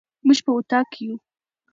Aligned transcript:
موږ 0.25 0.39
په 0.45 0.51
اطاق 0.57 0.85
کي 0.93 1.01
يو 1.07 1.15